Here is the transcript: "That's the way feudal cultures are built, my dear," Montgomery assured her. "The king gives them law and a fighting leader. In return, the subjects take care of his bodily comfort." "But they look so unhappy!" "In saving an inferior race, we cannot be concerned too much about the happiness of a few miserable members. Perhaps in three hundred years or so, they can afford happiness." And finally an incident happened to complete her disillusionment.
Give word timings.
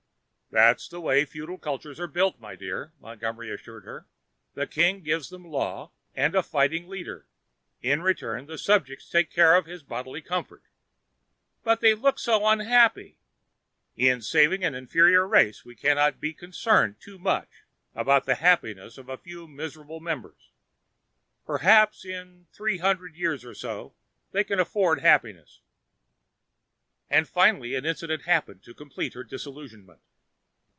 "That's 0.53 0.89
the 0.89 0.99
way 0.99 1.23
feudal 1.23 1.57
cultures 1.57 1.97
are 1.97 2.07
built, 2.07 2.37
my 2.37 2.57
dear," 2.57 2.91
Montgomery 2.99 3.49
assured 3.49 3.85
her. 3.85 4.05
"The 4.53 4.67
king 4.67 4.99
gives 5.01 5.29
them 5.29 5.45
law 5.47 5.93
and 6.13 6.35
a 6.35 6.43
fighting 6.43 6.89
leader. 6.89 7.25
In 7.81 8.01
return, 8.01 8.47
the 8.47 8.57
subjects 8.57 9.09
take 9.09 9.31
care 9.31 9.55
of 9.55 9.65
his 9.65 9.81
bodily 9.81 10.21
comfort." 10.21 10.63
"But 11.63 11.79
they 11.79 11.93
look 11.93 12.19
so 12.19 12.45
unhappy!" 12.45 13.15
"In 13.95 14.21
saving 14.21 14.61
an 14.65 14.75
inferior 14.75 15.25
race, 15.25 15.63
we 15.63 15.73
cannot 15.73 16.19
be 16.19 16.33
concerned 16.33 16.99
too 16.99 17.17
much 17.17 17.63
about 17.95 18.25
the 18.25 18.35
happiness 18.35 18.97
of 18.97 19.07
a 19.07 19.15
few 19.17 19.47
miserable 19.47 20.01
members. 20.01 20.51
Perhaps 21.45 22.03
in 22.03 22.47
three 22.51 22.79
hundred 22.79 23.15
years 23.15 23.45
or 23.45 23.53
so, 23.53 23.95
they 24.33 24.43
can 24.43 24.59
afford 24.59 24.99
happiness." 24.99 25.61
And 27.09 27.25
finally 27.25 27.73
an 27.73 27.85
incident 27.85 28.23
happened 28.23 28.63
to 28.63 28.73
complete 28.73 29.13
her 29.13 29.23
disillusionment. 29.23 30.01